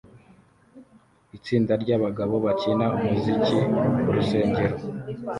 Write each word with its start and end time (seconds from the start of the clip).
Itsinda 1.37 1.73
ryabagabo 1.83 2.35
bakina 2.45 2.85
umuziki 3.05 3.55
kurusengero 4.03 4.75